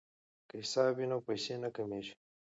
که 0.49 0.55
حساب 0.63 0.91
وي 0.97 1.05
نو 1.11 1.17
پیسې 1.27 1.53
نه 1.63 1.69
کمیږي. 1.77 2.13